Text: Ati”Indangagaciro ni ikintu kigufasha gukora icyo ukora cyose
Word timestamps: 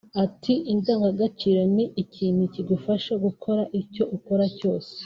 Ati”Indangagaciro 0.23 1.61
ni 1.75 1.85
ikintu 2.03 2.43
kigufasha 2.53 3.13
gukora 3.25 3.61
icyo 3.81 4.03
ukora 4.17 4.45
cyose 4.57 4.93